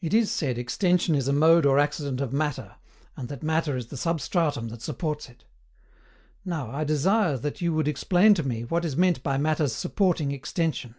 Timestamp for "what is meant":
8.64-9.22